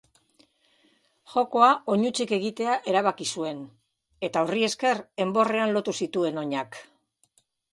Jokoa 1.33 1.67
oinutsik 1.95 2.33
egitea 2.39 2.77
erabaki 2.93 3.27
zuen, 3.35 3.61
eta 4.29 4.43
horri 4.47 4.65
esker 4.69 5.05
enborrean 5.27 5.75
lotu 5.77 5.97
zituen 6.03 6.45
oinak. 6.45 6.81